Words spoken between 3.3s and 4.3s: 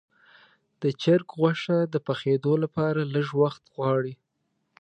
وخت غواړي.